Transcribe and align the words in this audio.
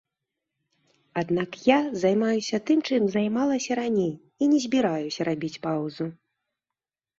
Аднак 1.21 1.51
я 1.65 1.77
займаюся 2.05 2.57
тым, 2.71 2.79
чым 2.87 3.03
займалася 3.17 3.79
раней, 3.81 4.11
і 4.41 4.51
не 4.55 4.65
збіраюся 4.67 5.21
рабіць 5.31 5.55
паўзу. 5.69 6.05